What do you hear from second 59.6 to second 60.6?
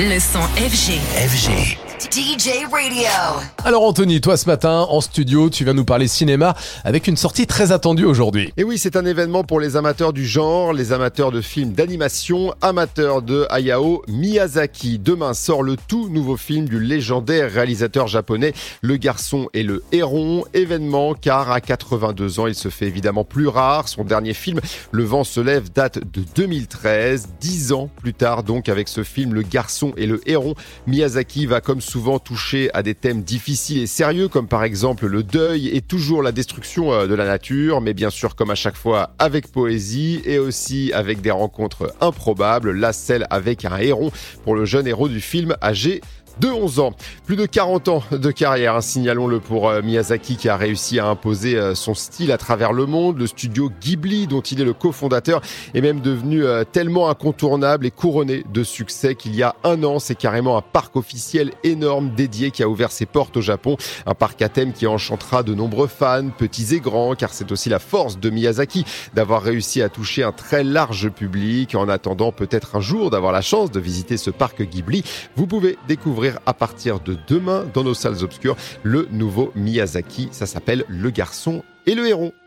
un an, c'est carrément